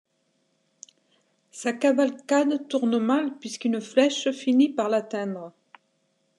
[1.51, 5.53] Sa cavalcade tourne mal, puisqu'une flèche finit par l'atteindre.